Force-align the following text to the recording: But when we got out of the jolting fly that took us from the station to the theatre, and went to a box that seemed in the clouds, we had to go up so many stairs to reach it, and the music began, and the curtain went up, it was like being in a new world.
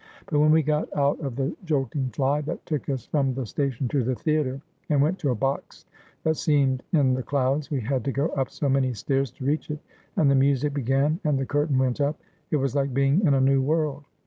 But 0.25 0.39
when 0.39 0.49
we 0.49 0.63
got 0.63 0.89
out 0.97 1.19
of 1.19 1.35
the 1.35 1.55
jolting 1.63 2.09
fly 2.09 2.41
that 2.41 2.65
took 2.65 2.89
us 2.89 3.05
from 3.05 3.35
the 3.35 3.45
station 3.45 3.87
to 3.89 4.03
the 4.03 4.15
theatre, 4.15 4.59
and 4.89 4.99
went 4.99 5.19
to 5.19 5.29
a 5.29 5.35
box 5.35 5.85
that 6.23 6.37
seemed 6.37 6.81
in 6.91 7.13
the 7.13 7.21
clouds, 7.21 7.69
we 7.69 7.81
had 7.81 8.03
to 8.05 8.11
go 8.11 8.29
up 8.29 8.49
so 8.49 8.67
many 8.67 8.95
stairs 8.95 9.29
to 9.33 9.45
reach 9.45 9.69
it, 9.69 9.77
and 10.15 10.31
the 10.31 10.33
music 10.33 10.73
began, 10.73 11.19
and 11.23 11.37
the 11.37 11.45
curtain 11.45 11.77
went 11.77 12.01
up, 12.01 12.17
it 12.49 12.55
was 12.55 12.73
like 12.73 12.95
being 12.95 13.23
in 13.27 13.35
a 13.35 13.39
new 13.39 13.61
world. 13.61 14.03